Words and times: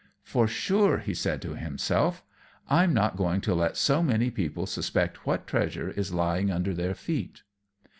"For 0.23 0.47
sure," 0.47 0.97
he 0.97 1.13
said 1.13 1.43
to 1.43 1.55
himself, 1.55 2.23
"I'm 2.67 2.91
not 2.91 3.15
going 3.17 3.39
to 3.41 3.53
let 3.53 3.77
so 3.77 4.01
many 4.01 4.31
people 4.31 4.65
suspect 4.65 5.27
what 5.27 5.45
treasure 5.45 5.91
is 5.91 6.11
lying 6.11 6.49
under 6.49 6.73
their 6.73 6.95
feet." 6.95 7.43